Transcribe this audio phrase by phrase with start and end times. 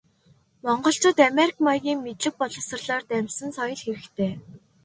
[0.65, 4.33] Монголчуудад америк маягийн мэдлэг боловсролоор дамжсан соёл хэрэгтэй.